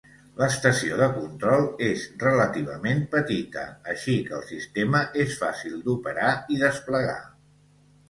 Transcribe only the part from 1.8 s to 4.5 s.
és relativament petita així que el